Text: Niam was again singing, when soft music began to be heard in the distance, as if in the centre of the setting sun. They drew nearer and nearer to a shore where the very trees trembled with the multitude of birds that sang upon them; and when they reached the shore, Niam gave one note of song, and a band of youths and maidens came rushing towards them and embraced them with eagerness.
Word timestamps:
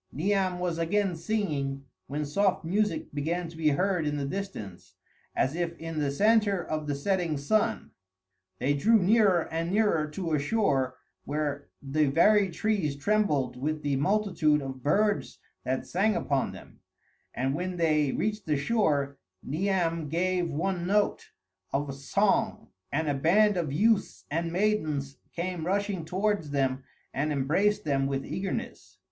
Niam 0.11 0.57
was 0.57 0.79
again 0.79 1.15
singing, 1.15 1.85
when 2.07 2.25
soft 2.25 2.65
music 2.65 3.13
began 3.13 3.47
to 3.49 3.55
be 3.55 3.69
heard 3.69 4.07
in 4.07 4.17
the 4.17 4.25
distance, 4.25 4.95
as 5.35 5.53
if 5.55 5.77
in 5.77 5.99
the 5.99 6.09
centre 6.09 6.59
of 6.65 6.87
the 6.87 6.95
setting 6.95 7.37
sun. 7.37 7.91
They 8.57 8.73
drew 8.73 8.97
nearer 8.97 9.47
and 9.53 9.69
nearer 9.71 10.07
to 10.07 10.33
a 10.33 10.39
shore 10.39 10.97
where 11.23 11.67
the 11.83 12.07
very 12.07 12.49
trees 12.49 12.95
trembled 12.95 13.55
with 13.61 13.83
the 13.83 13.95
multitude 13.97 14.59
of 14.63 14.81
birds 14.81 15.37
that 15.65 15.85
sang 15.85 16.15
upon 16.15 16.51
them; 16.51 16.79
and 17.35 17.53
when 17.53 17.77
they 17.77 18.11
reached 18.11 18.47
the 18.47 18.57
shore, 18.57 19.19
Niam 19.43 20.09
gave 20.09 20.49
one 20.49 20.87
note 20.87 21.27
of 21.71 21.93
song, 21.93 22.69
and 22.91 23.07
a 23.07 23.13
band 23.13 23.55
of 23.55 23.71
youths 23.71 24.25
and 24.31 24.51
maidens 24.51 25.17
came 25.35 25.63
rushing 25.67 26.05
towards 26.05 26.49
them 26.49 26.85
and 27.13 27.31
embraced 27.31 27.83
them 27.83 28.07
with 28.07 28.25
eagerness. 28.25 28.97